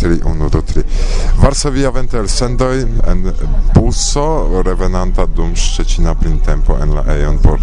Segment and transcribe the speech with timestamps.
[0.00, 0.82] tri, unu, du, tri.
[1.40, 3.24] Varsovia venter sendoi en
[3.74, 7.60] buso revenanta dum Szczecina printempo en la eion por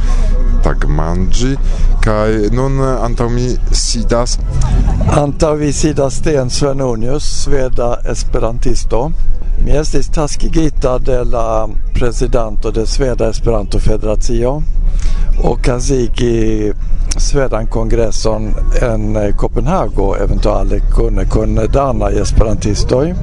[0.61, 1.55] tagmangi
[2.01, 4.37] kai nun antau mi sidas
[5.17, 9.11] Antau vi sidas Sten Svenonius sveda esperantisto
[9.65, 14.61] Mi estis taskigita de la presidento de Sveda Esperanto Federacio
[15.43, 16.73] okazigi
[17.17, 23.13] Svedan kongresson en Kopenhago eventuale kun kun dana esperantistoj.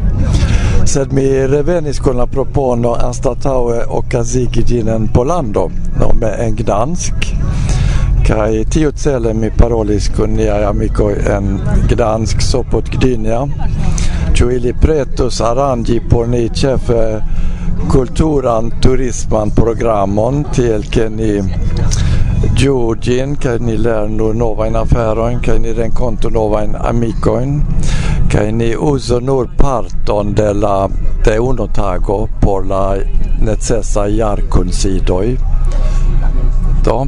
[0.86, 5.68] Sed mi revenis kun la propono anstataŭe okazigi ĝin en Pollando
[6.00, 7.14] nome en Gdansk.
[8.26, 13.46] Kai tio cele mi parolis kun niaj amikoj en Gdansk Sopot Gdynia
[14.34, 17.02] ĉu ili pretus aranĝi por ni ĉefe
[17.92, 21.28] kulturan turisman programon tiel ke ni
[22.54, 27.54] Giugin, che ni lernu novajn aferojn kaj ni renkontu novajn amikojn
[28.32, 30.88] kaj ni uzu nur parton de la
[31.24, 32.82] de unu tago por la
[33.50, 35.36] necesaj jarkunsidoj
[36.84, 36.98] do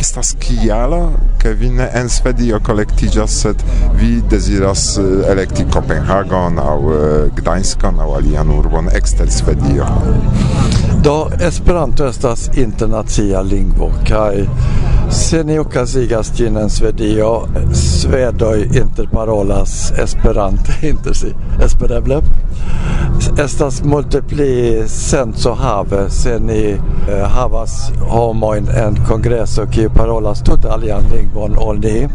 [0.00, 1.10] estas kiala
[1.42, 3.62] ke vi ne en Svedio kolektiĝas sed
[3.98, 9.86] vi deziras eh, elekti Kopenhagon aŭ eh, Gdańskon aŭ alian urbon ekster Svedio.
[11.02, 14.44] Do Esperanto estas internacia lingvo kaj
[15.10, 21.34] se ni okazigas ĝin en Svedio eh, svedoj interparolas Esperante inter si.
[21.64, 22.22] Espereble?
[23.38, 26.62] estas multe pli senso have se ni
[27.08, 32.08] eh, havas homojn en kongreso kiu parolas tute alian lingvon ol ni.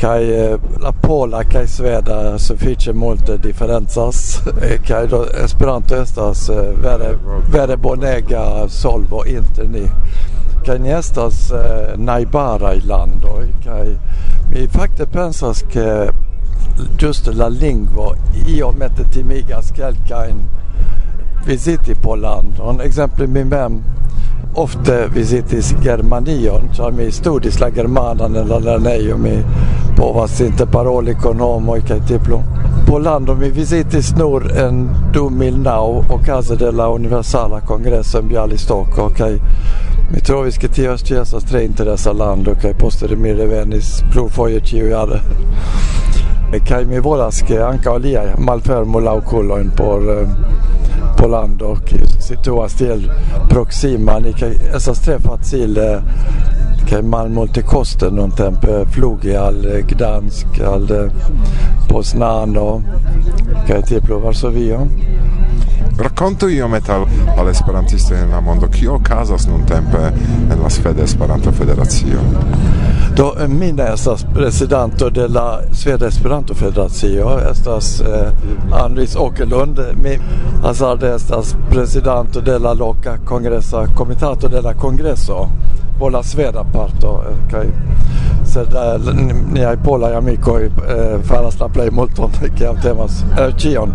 [0.00, 4.40] Kai eh, la pola kai sveda sufiĉe multe diferencas.
[4.62, 7.16] Eh, kai do esperanto estas eh, vere
[7.48, 9.86] vere bonega solvo inter ni.
[10.66, 11.94] Kai ni estas eh,
[12.74, 13.46] i landoj.
[13.64, 13.96] Kai
[14.50, 16.10] mi fakte pensas ke
[16.96, 18.14] giusto la lingua,
[18.46, 20.48] io mettete Timigas, kelkain
[21.46, 23.82] visiti Pollandon, exemple min vän,
[24.54, 29.42] ofte visitis Germanion, Så ĉar mi studis la germanan eller la lernejo, mi
[29.96, 32.42] povas interparoli kun homoj kaj diplo.
[32.86, 39.10] Pollando mi visitis Nor en du mil och okaze de la Universala Kongreso en Bjalistoko
[39.16, 39.38] kaj
[40.10, 45.20] mi trovis ke tio estas tre interesa lando kaj poste mi revenis tio ĉiujare.
[46.64, 50.28] kai mi volas ke ankaŭ aliaj malfermu la okulojn por eh,
[51.28, 53.10] land och situas till
[53.48, 56.02] proxima ni kaj estas tre facile
[56.90, 61.10] kaj malmultekoste nuntempe flugi al eh, Gdansk al eh,
[61.88, 62.82] Poznano
[63.66, 64.86] kaj Tiplo Varsovio.
[65.98, 67.06] Racconto io metal
[67.36, 68.68] al esperantisto mondo, la mondo.
[69.02, 70.12] Casas non tempe
[70.50, 72.20] en la Sveda Esperanto Federacio?
[73.18, 78.30] Do eh, min estas presidento de la Sveda Esperanto Federacio estas eh,
[78.72, 80.18] Andris Åkerlund eh, mi
[80.62, 85.48] hazarde estas presidento de la loca congresa comitato de la congreso
[85.98, 87.72] por la Sveda parto eh,
[88.44, 89.14] sed uh,
[89.52, 90.70] ni ai pola amico eh,
[91.22, 93.92] faras la play multon kiam temas eh, cion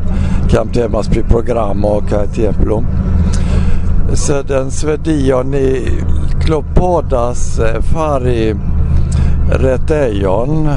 [0.47, 2.83] kiam temas pri programma kaj tieplo.
[4.13, 5.81] sed en svedio ni
[6.45, 8.55] klopodas eh, fari
[9.49, 10.69] retejon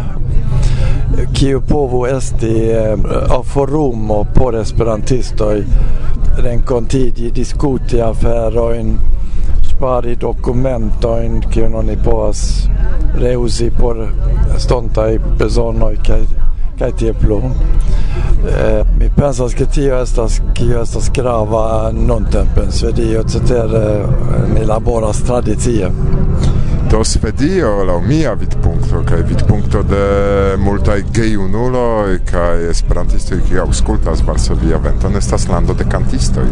[1.32, 2.96] kiu povu esti eh,
[3.28, 5.64] a forumo por esperantistoj
[6.36, 8.98] renkontigi diskuti aferojn
[9.62, 12.68] spari dokumentojn kiun oni povas
[13.14, 14.06] reuzi por
[14.56, 16.26] estontaj bezonoj kaj
[16.78, 17.40] kaj tie plu.
[18.46, 24.06] Eh, mi pensas ke tio estas kio estas grava nuntempe en Svedio cetere eh,
[24.54, 25.90] ni laboras tradicie
[26.96, 34.78] do Svedio la mia vidpunkto kaj vidpunkto de multaj gejunuloj kaj esperantistoj kiuj aŭskultas Varsovia
[34.84, 36.46] Venton estas lando de kantistoj.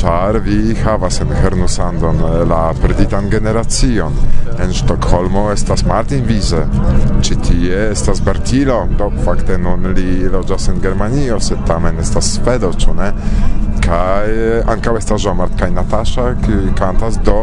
[0.00, 4.18] Ĉar vi havas en Hernusandon eh, la perditan generacion.
[4.58, 6.64] En Ŝtokholmo estas Martin Wiese.
[7.22, 8.80] Ĉi tie estas Bertilo.
[8.98, 13.12] Do fakte nun li loĝas en Germanio sed tamen estas svedo ĉu ne?
[13.86, 17.22] Kaj eh, ankaŭ estas Jean-Marc kaj Natasha kiuj kantas.
[17.22, 17.38] Do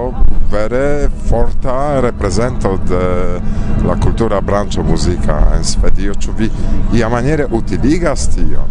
[0.51, 3.39] vere forta represento de
[3.86, 6.50] la cultura brancio musica en Svedio, ĉu vi
[6.94, 8.68] ia maniere utiligas tion?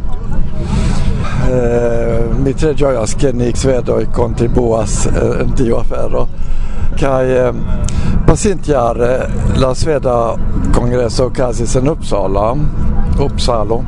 [1.51, 6.29] Eh, mi tre gioias che ni svedoi contribuas eh, in tiu afero
[6.97, 7.53] kai eh,
[8.25, 10.37] pasintjare la sveda
[10.71, 12.55] kongreso kasis en Uppsala
[13.19, 13.85] Uppsalo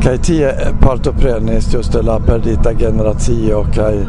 [0.00, 4.06] kai tie partoprenis just de la perdita generatio kai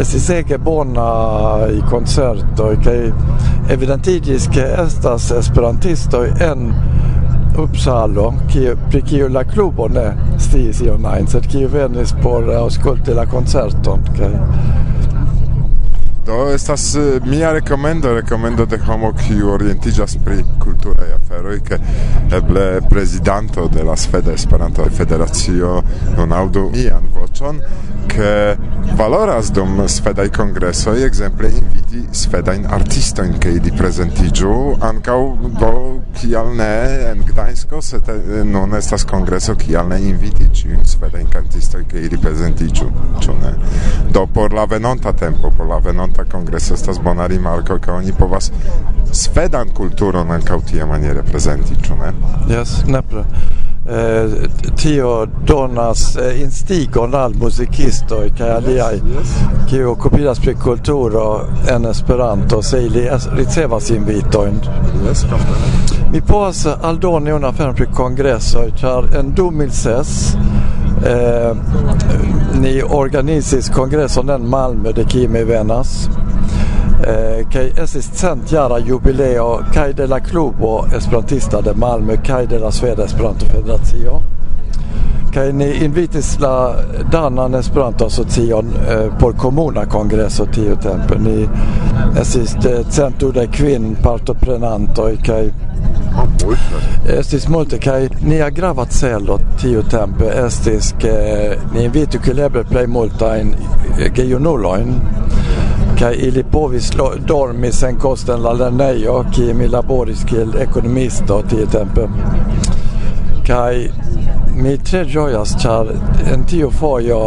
[0.00, 2.96] estis ege bona uh, i concertoi kaj
[3.70, 6.72] evidentigis ke estas esperantisto en
[7.58, 10.06] Uppsala ki pri kiu la klubo ne
[10.42, 14.32] stis i ajn sed kiu venis por uh, aŭskulti la koncerton kaj
[16.26, 21.78] Do estas eh, mia rekomendo, rekomendo de homo kiu orientiĝas pri kulturaj aferoj ke
[22.32, 25.82] eble prezidanto de la Sveda Esperanto Federacio
[26.16, 27.60] nun aŭdu mian voĉon
[28.08, 28.56] ke
[28.96, 35.20] valoras dum svedaj kongresoj ekzemple inviti svedajn artistojn ke ili prezentiĝu ankaŭ
[35.60, 35.72] do
[36.20, 36.70] kial ne
[37.10, 42.18] en Gdańsko sed eh, nun estas kongreso kial ne inviti ĉiujn svedajn kantistojn ke ili
[42.18, 42.90] prezentiĝu
[43.20, 43.54] ĉu ne?
[44.12, 48.12] Do por la venonta tempo por la venonta Esperanta Kongreso estas bona rimarko ke oni
[48.12, 48.50] povas
[49.12, 52.12] svedan kulturon ankaŭ tiamaniere maniere prezenti, ĉu ne?
[52.48, 53.24] Jes, nepre.
[53.86, 59.34] Eh, tio donas eh, instigon al i kaj aliaj yes,
[59.70, 64.60] kiu okupiĝas pri kulturo en Esperanto se ili ricevas invitojn.
[65.08, 65.24] Yes,
[66.12, 70.36] Mi povas aldoni unu aferon pri kongresoj ĉar en 2006
[71.06, 71.56] eh,
[72.60, 76.08] ni organizis kongressen en Malmö de Kimi venas
[77.06, 82.58] eh, kaj esis cent jara jubileo kaj de la klubo esperantista de Malmö Kaj de
[82.58, 84.20] la Sveda Esperanto Federacio.
[85.34, 86.76] Kaj ni invitis la
[87.12, 91.48] Danan Esperanto Asocion eh, por komuna kongreso tio tempo ni
[92.20, 95.50] esis eh, centro de kvin partoprenantoj kaj
[97.18, 101.14] Estis multikai nia gravatsellot tiu tempe estis eh, ke
[101.72, 103.54] ni vet vitu culebre plei multain
[103.98, 105.00] eh, geiunuloin
[105.98, 106.90] kai ili povis
[107.28, 112.08] dormi sen kosten la lernejo ki mi laboris kiel ekonomisto tiu tempe
[113.46, 113.90] kai
[114.54, 115.92] mi tre ĝojas ĉar
[116.32, 117.20] en tiu fojo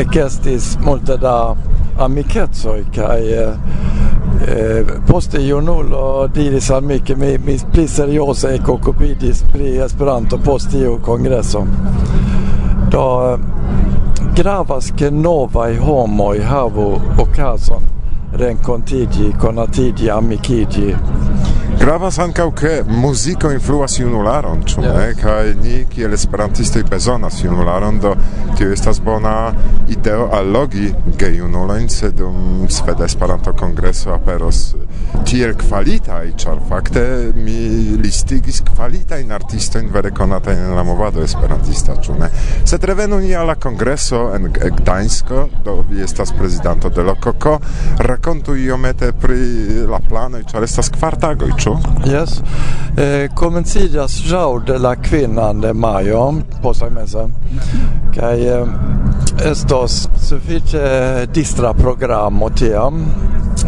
[0.00, 1.36] ekestis multe da
[1.98, 3.89] amikecoj kaj eh,
[4.46, 10.98] eh, poste junulo diris al mi mi mi pli serioze ekokopidis pri Esperanto post tiu
[10.98, 11.66] kongreso
[12.90, 13.38] do eh,
[14.36, 18.00] gravas ke novaj homoj havu okazon
[18.32, 20.96] rencontigi conatigi amicigi.
[21.80, 24.96] Gravas ankaŭ ke muziko influas junularon, ĉu yes.
[24.96, 25.04] ne?
[25.16, 28.12] Kaj ni kiel esperantistoj bezonas junularon, do
[28.58, 29.32] tio estas bona
[29.88, 30.90] ideo allogi
[31.22, 34.60] gejunulojn, se dum sveda Esperanto-kongreso aperos
[35.30, 37.02] tiel kvalitaj, ĉar fakte
[37.34, 37.56] mi
[38.02, 42.30] listigis kvalitajn artistojn vere konatajn en la movado esperantista, ĉu ne?
[42.66, 47.58] Sed revenu ni al la kongreso en Gdańsko, do vi estas prezidanto de Lokoko,
[47.98, 49.40] rakontu iomete pri
[49.90, 51.76] la planoj, ĉar estas kvartagoj, ĉu?
[52.10, 52.40] Yes.
[52.96, 56.24] Eh, komenciĝas ĵaŭ de la kvinan de majo,
[56.62, 57.28] posttagmeze.
[58.14, 58.74] Kaj eh,
[59.50, 63.04] estos sufiĉe distra programo tiam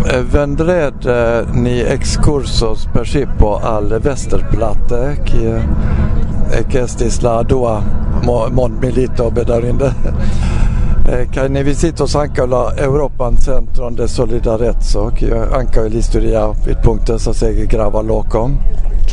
[0.06, 5.54] Eh, vendrede eh, ni excursos per ŝipo al Vesterplatte kie
[6.58, 7.82] ekestis eh, la dua
[8.22, 9.92] mondmilito bedarinde?
[11.34, 17.66] Kan ni vizitos ankaŭ la Eŭropan centron de Solidareco kiu ankaŭ li studija vidpunkte sasege
[17.66, 18.58] grava lokom?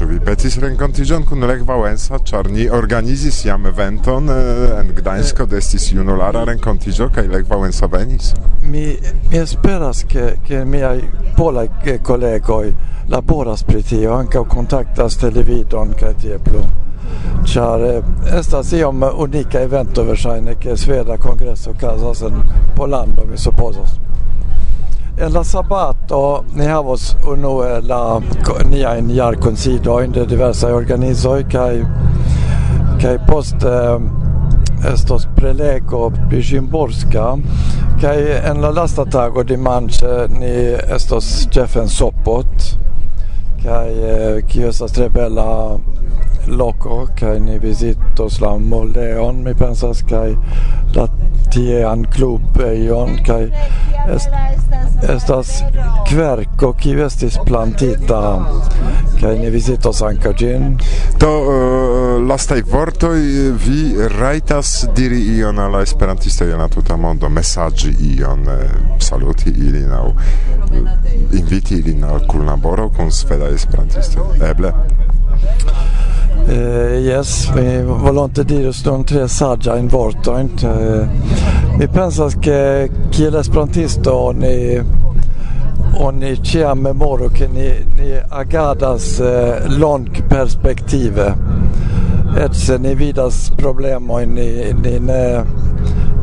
[0.07, 5.89] vi petis renkontiĝon kun Lech Wałęsa, ĉar ni organizis jam eventon eh, en Gdańsko, destis
[5.91, 8.33] junulara renkontiĝo kaj Lech Wałęsa venis.
[8.61, 8.83] Mi,
[9.31, 11.01] mi esperas ke, ke miaj
[11.37, 11.67] polaj
[12.03, 12.73] kolegoj
[13.09, 16.63] laboras pri tio, ankaŭ kontaktas televidon kaj tie plu.
[17.49, 22.43] Ĉar eh, estas iom unika evento verŝajne, ke sveda kongreso okazas en
[22.75, 23.97] Pollando, mi supozas
[25.27, 28.21] la sabato ni havos unu la
[28.69, 31.83] nia in jar consido in de diversa organizoj kaj
[33.01, 33.99] kaj post eh,
[34.93, 37.37] estos prelego bijimborska
[38.01, 40.53] kai kaj en la lasta tago dimanĉe ni
[40.95, 42.69] estos Jeffen en Sopot
[43.63, 45.77] kaj eh, kio estas tre bela
[46.47, 50.37] loco kai ni visitos la moleon mi pensas kai
[50.95, 51.07] la
[51.51, 53.49] tie an club ion kai
[54.07, 54.29] est,
[55.09, 55.63] estas
[56.09, 58.21] kverko ki vestis plantita.
[59.19, 60.77] Kai ni visitos ankaŭ kajin
[61.19, 63.19] to uh, eh, lastaj vortoj
[63.65, 63.79] vi
[64.19, 68.69] raitas diri ion alla la ion la tuta mondo messaggi ion eh,
[68.99, 70.13] saluti ili nau
[70.73, 74.73] eh, inviti ili al kunlaboro kun sveda esperantistoj eble.
[76.37, 79.89] Uh, yes, mi volonte diros dum tre saggia in
[80.39, 80.67] inte.
[80.67, 81.07] Uh,
[81.77, 84.81] mi pensas ke kiel esperantisto ni
[85.99, 91.35] oni ĉiam memoru che ni, ni agadas eh, uh, longperspektive.
[92.37, 95.43] et se ni vidas problemojn ni, ni ne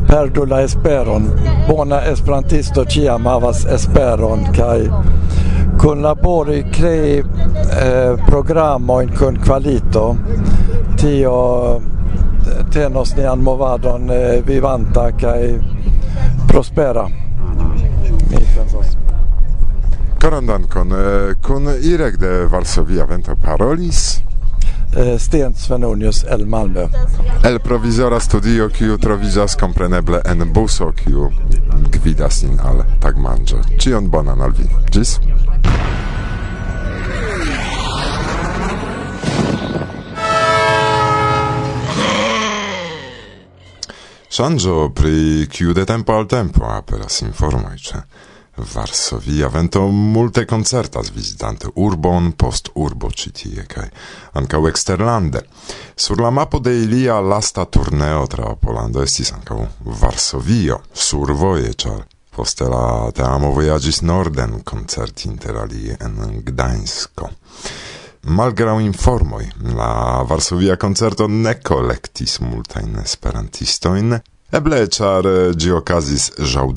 [0.09, 1.31] perdu la esperon.
[1.69, 4.87] Bona esperantisto ciam havas esperon kaj
[5.81, 7.23] kunlabori krei
[7.83, 10.17] eh, programojn kun kvalito,
[10.97, 11.37] tio
[12.73, 15.59] tenos nian movadon eh, vivanta kaj
[16.49, 17.09] prospera.
[18.31, 18.97] Mi pensas.
[20.21, 20.93] Koran dankon.
[21.43, 24.21] Kun eh, Irek de Varsovia vento parolis.
[24.97, 26.89] Eh, Sten Svenonius el Malmö.
[27.45, 31.31] El provisora studio kiu troviĝas kompreneble en buso kiu
[31.93, 33.61] gvidas nin al tagmanĝo.
[33.79, 34.69] Ĉion bonan al vi.
[34.91, 35.19] Ĝis.
[44.37, 48.05] Shangio pri chiude tempo al tempo aperas informoi, cioè.
[48.75, 53.89] Varsovia vento multe concertas visitante urbon post urbo citie, cae
[54.33, 55.47] ancau exterlande.
[55.95, 62.69] Sur la mapo de ilia lasta turneo tra Polando estis ancau Varsovio, survoje, char poste
[62.69, 67.31] la teamo voyagis norden concerti interalie en Gdańsko.
[68.29, 74.17] Malgrau informoi, la Varsovia concerto ne collectis multain esperantistoin,
[74.51, 75.27] Eble, char
[75.59, 76.33] gi okazis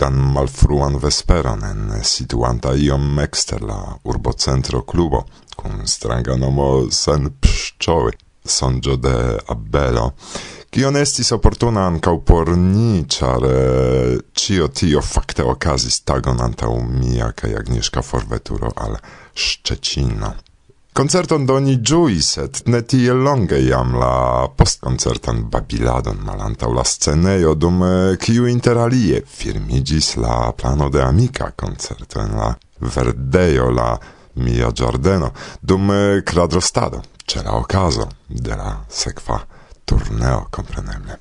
[0.10, 5.26] malfruan vesperon en situanta iom exter la urbocentro klubo,
[5.56, 8.12] kun stranga nomo sen pszczoły,
[8.46, 10.14] sonjo de Abelo,
[10.70, 13.42] kion estis opportuna ancau por ni, char
[14.34, 18.98] cio tio fakte okazis tagon antau mia kaj Agnieszka forveturo al
[19.34, 20.49] Szczecino.
[21.00, 27.78] Concerton doni ĝuis, et ne tiel longe jam la postkoncertan babiladon malantau la sceneio, dum
[27.88, 32.50] eh, kiu interalie firmigis la plano de amica koncerto en la
[32.98, 33.94] Verdejo la
[34.44, 39.40] Mia Giardeno, dum eh, kradrostado, ĉe la okazo de la sekva
[39.88, 41.16] turneo, kompreneble.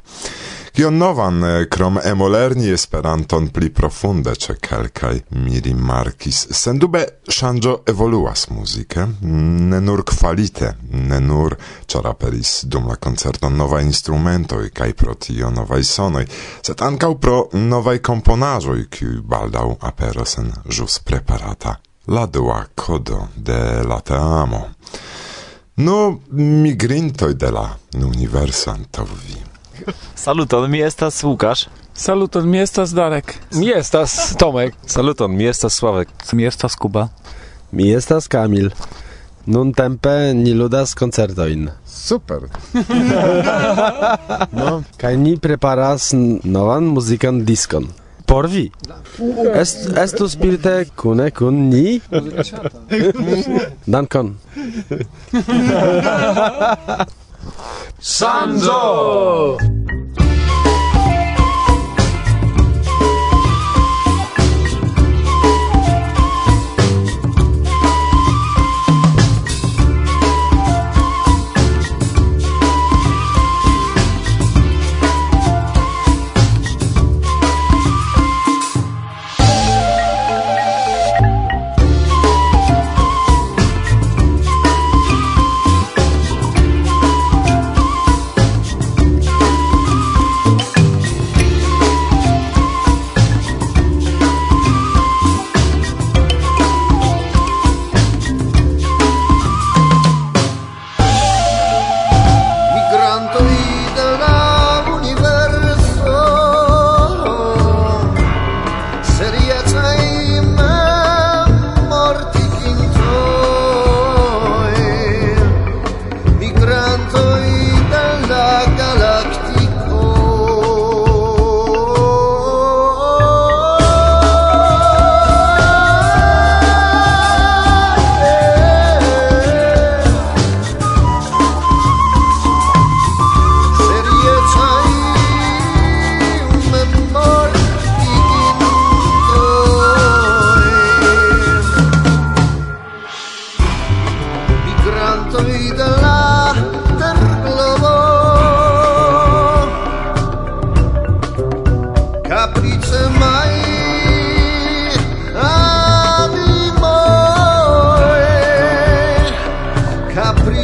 [0.78, 8.44] Kion novan, eh, krom emolerni Esperanton pli profunde, ce kelkaj mi rimarkis, sendube ŝanĝo evoluas
[8.50, 11.56] muzike, ne nur kvalite, ne nur
[11.86, 16.24] ĉar aperis dum la koncerto novaj instrumentoj kaj pro tio novaj sonoj,
[16.62, 21.74] sed ankaŭ pro novaj komponaĵoj, kiuj baldaŭ aperos en ĵus preparata
[22.06, 24.62] la dua kodo de la teamo.
[25.76, 27.68] No migrintoj de la
[27.98, 29.47] universo antaŭ vi.
[30.24, 31.68] Saluton, mi estas Łukasz.
[31.94, 33.34] Saluton, mi estas Darek.
[33.52, 34.74] Mi estas Tomek.
[34.86, 36.08] Saluton, mi estas Sławek.
[36.32, 37.08] Mi estas Kuba.
[37.72, 38.70] Mi estas Kamil.
[39.46, 41.70] Nun tempe ni ludas koncertojn.
[41.86, 42.38] Super.
[44.58, 46.10] no, kaj ni preparas
[46.44, 47.88] novan muzikan diskon.
[48.26, 48.70] Por vi.
[49.54, 52.00] Est, estu spirite kune kun ni.
[53.94, 54.36] Dankon.
[58.00, 59.56] Sanzo!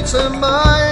[0.05, 0.84] to my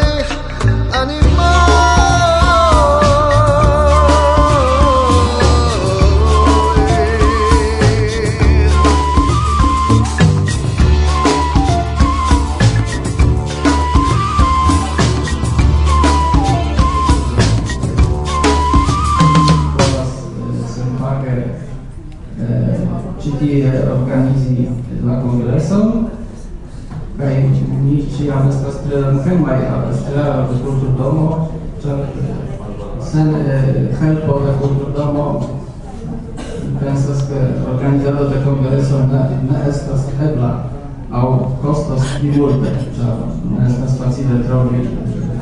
[42.22, 43.14] pli multe, ĉar
[43.50, 44.82] ne estas facile trovi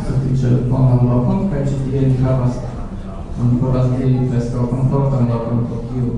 [0.06, 2.56] sufiĉe bonan lokon kaj ĉi tie ni havas
[3.42, 6.14] oni povas diri preskaŭ komfortan lokon por kiu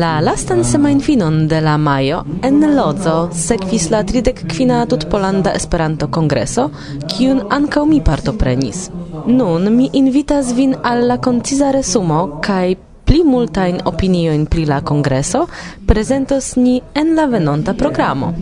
[0.00, 3.14] La lastan semajnfinon de la majo en Lodzo
[3.44, 6.70] sekvis la tridek kvina Pollanda Esperanto Kongreso,
[7.08, 8.90] kiun ankaŭ mi partoprenis.
[9.26, 12.76] Nun mi invitas vin al la konciza resumo kaj
[13.10, 15.46] pli multajn opiniojn pri la kongreso
[15.86, 18.32] prezentos ni en la venonta programo.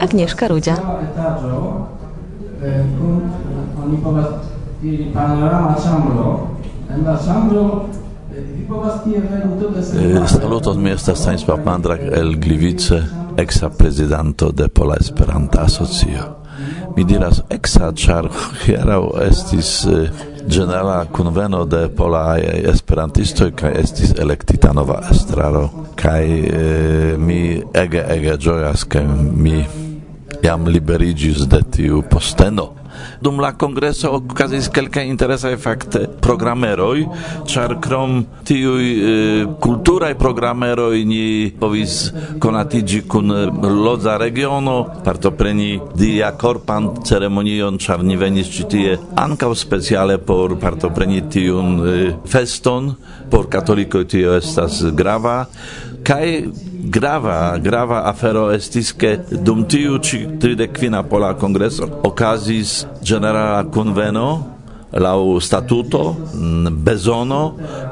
[0.00, 0.76] Agnieszka Rudzia.
[3.84, 4.26] Oni povas
[4.82, 6.48] diri panorama ĉambro.
[6.94, 7.84] En la ĉambro
[8.36, 13.02] eh, Saluton, mi estas Sainz Papandrak el Gliwice,
[13.36, 16.36] exa prezidanto de Pola Esperanta Asocio.
[16.96, 18.28] Mi diras exa, char
[18.64, 20.08] hieraŭ estis eh,
[20.46, 22.38] generala kunveno de pola
[22.72, 29.04] esperantisto kaj estis elektita nova estraro kaj e, mi ege ege ĝojas kaj
[29.36, 29.64] mi
[30.42, 32.79] jam liberigis de tiu posteno
[33.20, 37.04] dum la congresso okazis kelka interesa fakte programeroj,
[37.50, 39.14] ĉar krom tiuj e,
[39.62, 41.98] kulturaj programeroj ni povis
[42.40, 43.32] konatiĝi kun
[43.84, 51.22] loza regiono, partopreni dia korpan ceremonion, ĉar ni venis ĉi tie ankaŭ speciale por partopreni
[51.30, 51.96] tiun e,
[52.30, 52.94] feston,
[53.30, 55.44] por katolikoj tio estas grava,
[56.04, 56.48] kai
[56.90, 59.16] grava grava afero estis ke
[59.46, 64.28] dum tiu ĉi tridekvina pola kongreso okazis generala kunveno
[64.92, 66.16] lau statuto
[66.86, 67.42] bezono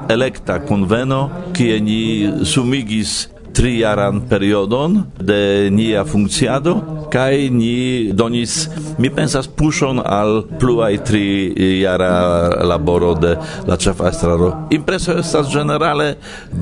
[0.08, 2.00] electa conveno kie ni
[2.44, 6.76] sumigis triaran periodon de nia funkciado
[7.12, 11.24] kaj ni donis mi pensas puŝon al pluaj tri
[11.80, 12.12] jara
[12.64, 16.14] laboro de la ĉefastraro impreso estas ĝenerale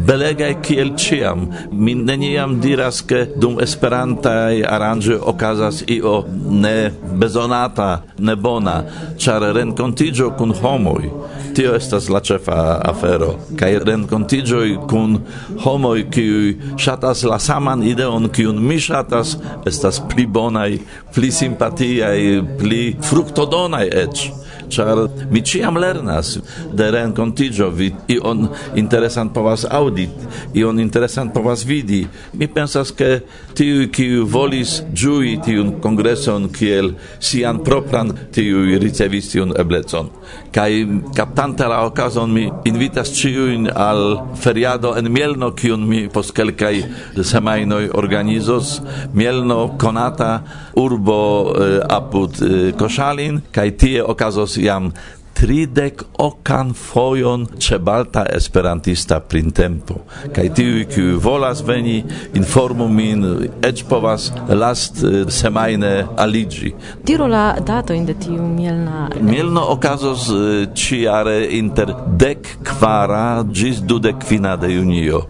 [0.07, 1.47] belegaj kiel ĉiam.
[1.73, 6.17] Mi neniam diras ke dum esperantaj aranĝoj okazas io
[6.63, 8.77] ne bezonata ne bona
[9.19, 11.11] ĉar renkontiĝo kun homoj.
[11.57, 12.59] Tio estas la ĉefa
[12.91, 13.33] afero.
[13.61, 15.19] Kaj renkontiĝoj kun
[15.65, 19.37] homoj kiuj shatas la saman ideon kiun mi shatas
[19.67, 20.79] estas pli bonaj
[21.15, 22.19] pli simpatiaj
[22.59, 24.27] pli fruktodonaj eĉ.
[24.69, 24.99] Char
[25.31, 26.39] mi ciam lernas
[26.73, 30.11] de rencontigio vi ion interesan povas audit
[30.55, 32.07] ion interesan povas vidi.
[32.33, 33.21] Mi pensas ke
[33.55, 40.11] tiu ki volis giui tiun kongreson kiel sian propran tiu ricevision eblecon
[40.53, 46.33] kai captante la occasion mi invitas ciu in al feriado en Mielno kiun mi post
[46.37, 46.83] kelkaj
[47.23, 48.81] semajnoj organizos.
[49.13, 50.43] Mielno konata
[50.77, 54.93] urbo eh, apud eh, Koszalin kai tie okazos jam
[55.37, 60.01] tridek okan fojon ce Balta Esperantista Printempo.
[60.33, 61.99] Kaj tiuj, kiuj volas veni,
[62.35, 63.25] informu min,
[63.63, 66.73] ec povas last eh, semaine aligi.
[67.05, 69.09] Diru la datojn de tiu Mielna.
[69.21, 75.27] Mielno okazos eh, ciare inter dek kvara gis dudek fina de junio.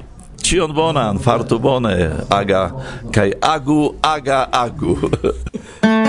[0.47, 1.97] Cion bonan, fartu bone,
[2.31, 2.71] aga,
[3.11, 4.95] kai agu, aga, agu.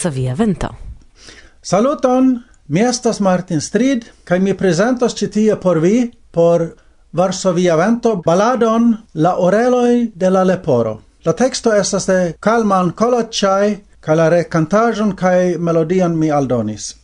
[0.00, 0.68] Varsovia vento.
[1.62, 6.64] Saluton, mi estas Martin Strid, kaj mi prezentos ĉi tie por vi por
[7.12, 11.02] Varsovia vento baladon La oreloj de la leporo.
[11.26, 16.94] La teksto estas de Kalman Koloĉaj kaj la rekantaĵon kaj melodion mi aldonis.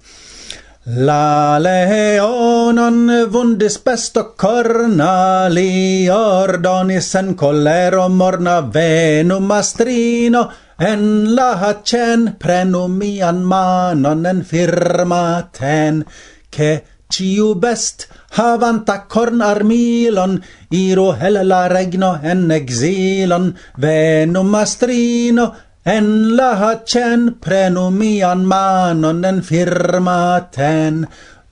[0.86, 10.48] La leonon vundis pesto corna, li ordonis en colero morna venu mastrino,
[10.78, 16.04] En la hacen prenu mian manon en firmaten,
[16.50, 26.36] che ciu best havanta corn armilon, iru hel la regno en exilon, venu mastrino, en
[26.36, 31.06] la hacen prenu mian manon en firmaten,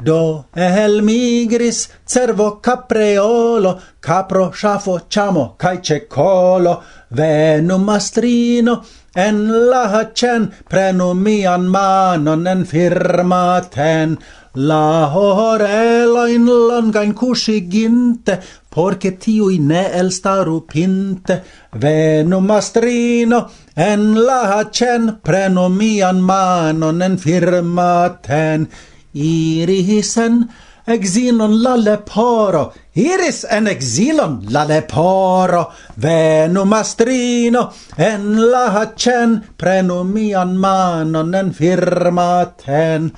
[0.04, 9.36] Do el migris cervo capreolo, capro, shafo chamo, caice colo, venu mastrino, En
[9.70, 14.16] lahacen prenu mian manon en firmaten,
[14.54, 18.40] la horeloin longain cusiginte,
[18.74, 21.36] porce tiui ne elstaru pinte,
[21.78, 23.44] venu mastrino,
[23.76, 28.66] en lahacen prenu mian manon en firmaten,
[29.14, 30.42] irisen,
[30.86, 40.56] exilon la leporo, iris en exilon la leporo, venu mastrino, en la hacen, prenu mian
[40.56, 43.12] manon en firmaten.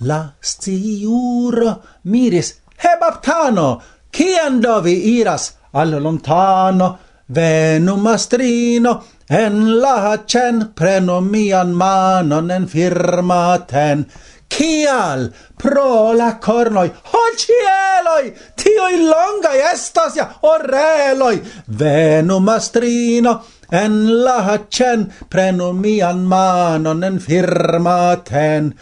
[0.00, 3.80] La sciuro miris, hebaptano,
[4.10, 12.66] cien do vi iras, al lontano, venu mastrino, en la hacen, prenu mian manon en
[12.66, 14.06] firmaten.
[14.52, 15.32] Kial?
[15.56, 16.90] Pro la cornoi.
[17.12, 18.32] Ho cieloi!
[18.56, 21.40] Tioi longai estas ja oreloi!
[21.78, 23.32] Venu mastrino,
[23.72, 28.74] en la cen, prenu mian manon en firmaten.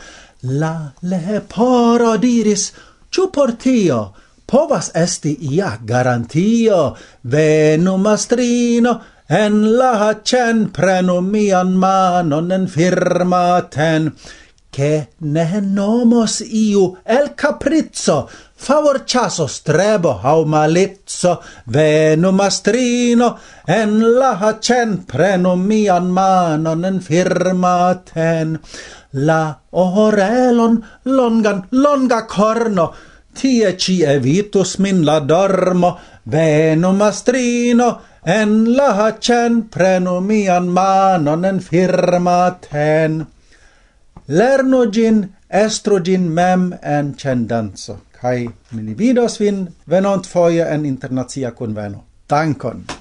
[0.43, 2.73] La leporo diris,
[3.13, 4.01] ciu portio?
[4.51, 6.97] Povas esti ia garantio.
[7.23, 14.11] Venu mastrino, en la cen, prenu mian manon en firmaten
[14.71, 24.33] che ne nomos iu el caprizzo favor chaso strebo au malizzo venu mastrino en la
[24.41, 28.59] hacen prenu mian manon en firmaten.
[29.13, 32.87] La orelon longan longa corno
[33.35, 37.89] tie ci evitus min la dormo venu mastrino
[38.23, 43.27] en la hacen prenu mian manon en firmaten
[44.31, 47.99] lernu gin, estru gin mem en cendanzo.
[48.21, 52.05] Kai mi vidos vin venont foie en internazia conveno.
[52.29, 53.00] Dankon!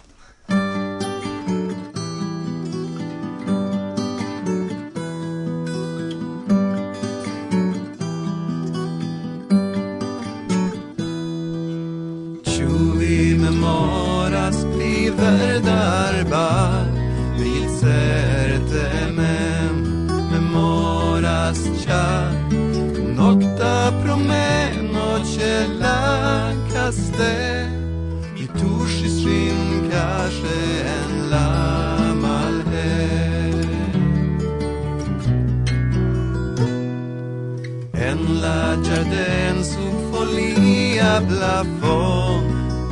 [41.19, 42.43] la plafon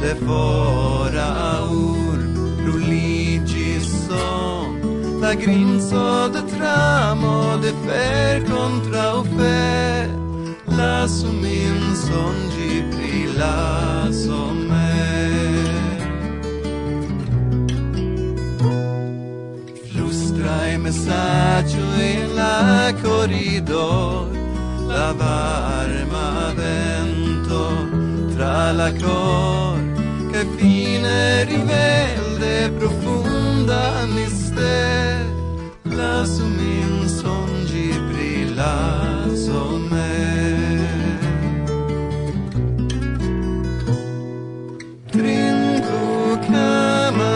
[0.02, 2.18] de fora ur
[2.66, 4.82] ruligis son.
[5.22, 10.10] La grinzo de tramo de fer contra u fer.
[10.78, 14.92] La sumin sonĝi pri la somme
[19.92, 24.30] flustrai messaggio in la corridor
[24.88, 26.97] la varma vero
[28.58, 29.78] tra la cor
[30.32, 35.24] che fine rivelde profunda mister
[35.84, 40.10] la sumin songi brilla somme
[45.12, 47.28] trinco camarado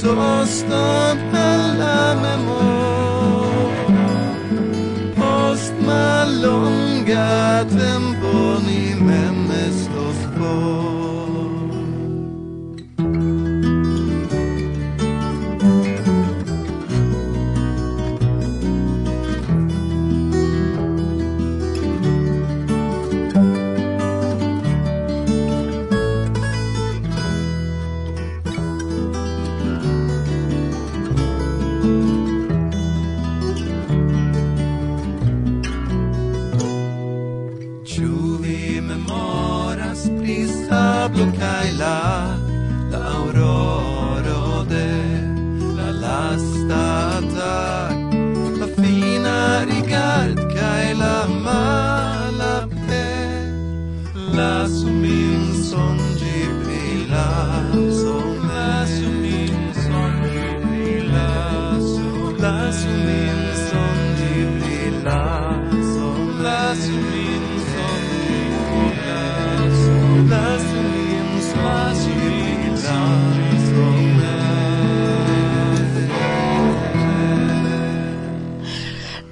[0.00, 1.13] tosto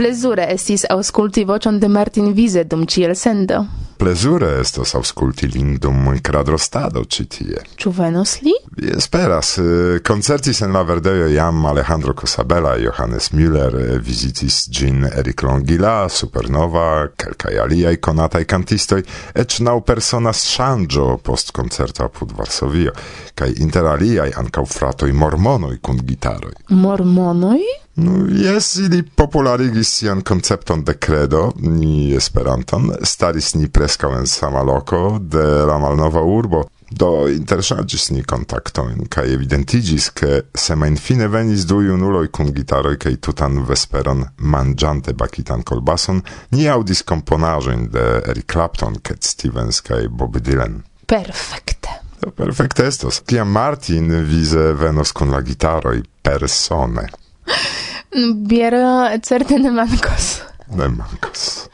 [0.02, 3.60] Plezure estis aŭskulti voĉon de Martin Vize dum ĉiel sendo
[4.02, 7.60] plezure estos ausculti lin dum cradrostado ci tie.
[7.78, 8.50] Ĉu venos li?
[8.74, 9.52] Vi esperas.
[9.62, 16.08] Eh, koncertis en la Verdejo jam Alejandro Cosabela, Johannes Müller, eh, vizitis gin Eric Longila,
[16.08, 19.04] Supernova, kelkaj aliaj konataj kantistoj,
[19.38, 22.96] eĉ naŭ persona ŝanĝo post koncerto apud Varsovio,
[23.38, 26.56] kaj inter aliaj ankaŭ fratoj mormonoj kun gitaroj.
[26.74, 27.62] Mormonoj?
[27.94, 34.62] Nu, jes, ili popularigis sian koncepton de credo, ni esperanton, staris ni preskaŭ en sama
[34.62, 36.64] loko de la malnova urbo.
[36.90, 43.62] Do interŝanĝis ni kontaktojn kaj evidentiĝis, ke semajnfine venis du junuloj kun gitaroj kaj tutan
[43.68, 46.20] vesperon manĝante bakitan kolbason,
[46.52, 50.82] ni aŭdis komponaĵojn de Eric Clapton, Cat Stevens kaj Bob Dylan.
[51.06, 51.98] Perfekte.
[52.20, 53.20] Do perfekte estos.
[53.26, 57.08] Tiam Martin vize venos kun la gitaroj persone.
[58.48, 60.42] Biero eh, certe ne mancos.
[60.76, 61.68] Ne mancos.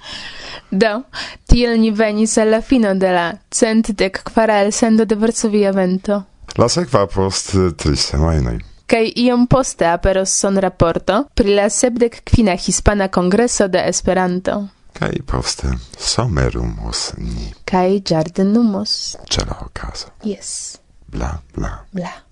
[0.70, 1.02] Do,
[1.48, 6.22] tiel ni venis alla fino de la centdec kvara elsendo de Varsovia vento.
[6.56, 8.58] La sekva post eh, tri semajnoj.
[8.88, 14.68] Kai iom poste aperos son raporto pri la sepdek quina hispana congreso de Esperanto.
[14.92, 17.52] Kai poste somerumos ni.
[17.64, 19.16] Kai ĝardenumos.
[19.28, 20.08] Ĉe la okazo.
[20.24, 20.78] Yes.
[21.06, 21.84] Bla, bla.
[21.92, 22.27] Bla.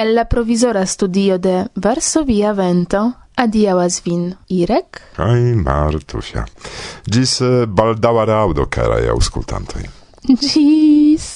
[0.00, 3.00] El la provisora studio de Varsovia Vento
[3.36, 6.46] adiaŭas vin Irek kaj Martusia.
[7.04, 9.82] Ĝis eh, baldaŭa raŭdo, karaj aŭskultantoj.
[10.40, 11.26] Ĝis.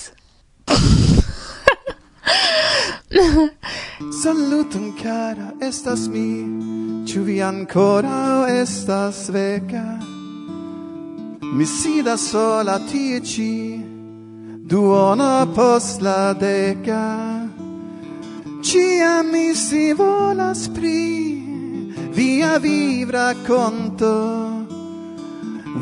[4.22, 9.84] Saluton cara, estas mi Ĉu vi ancora estas veka?
[11.52, 13.52] Mi sidas sola tie ĉi
[14.72, 17.33] duona post la deka
[18.64, 21.44] Cia mi si volas pri
[22.12, 24.64] via vivra conto.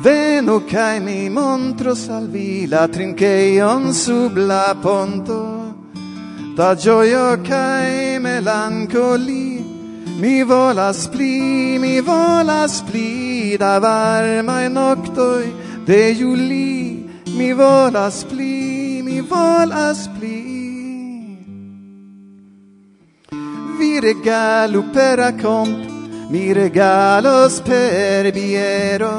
[0.03, 5.39] Venu cae mi montros al vi la trinceion sub la ponto.
[6.57, 9.65] Da gioio cae melancoli
[10.19, 15.55] Mi volas pli, mi volas pli Da varmae noctoi
[15.87, 20.42] de Juli Mi volas pli, mi volas pli
[24.03, 25.33] regalo per a
[26.29, 29.15] mi regalos per biero.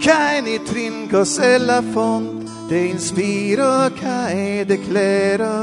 [0.00, 5.54] Cae ni trincos e la font de inspiro cae declero.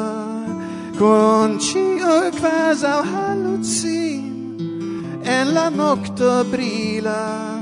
[0.98, 4.24] Con cio quasi au halucin
[5.26, 7.62] en la nocto brila.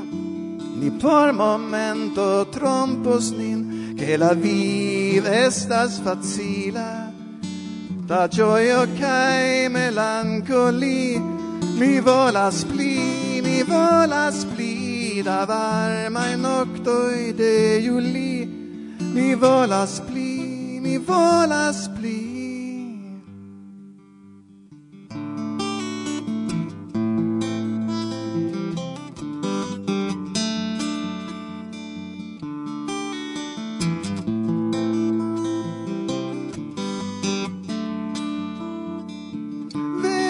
[0.79, 7.06] Ni por momento trompos nin che la vida estas facila
[8.07, 11.19] da gioio cae melancoli
[11.79, 18.47] mi volas pli mi volas pli da varma noctoi de juli
[19.13, 22.36] mi volas pli mi volas pli.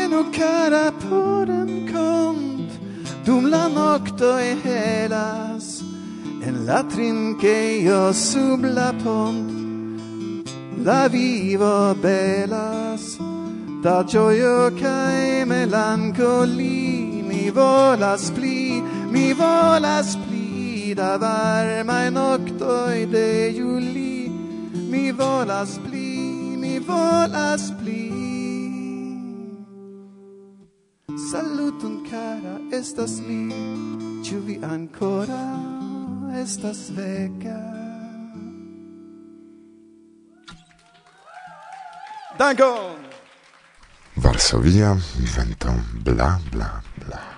[0.07, 2.71] Venu cara por encont
[3.25, 5.83] Dum la nocto e helas
[6.41, 13.17] En la trinqueio sub la pont La vivo belas
[13.83, 24.31] Da gioio cae melancoli Mi volas pli, mi volas pli Da varmae noctoi de Juli
[24.89, 28.06] Mi volas pli, mi volas pli
[32.09, 33.53] cara estas mi
[34.23, 35.43] Ĉu vi ancora
[36.41, 37.57] estas vega
[42.39, 43.07] Dankon
[44.15, 44.93] Varsovia
[45.35, 46.69] vento bla bla
[47.05, 47.36] bla.